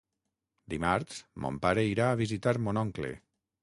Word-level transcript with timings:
Dimarts 0.75 1.21
mon 1.45 1.61
pare 1.69 1.87
irà 1.93 2.11
a 2.15 2.19
visitar 2.27 2.59
mon 2.67 2.85
oncle. 2.89 3.19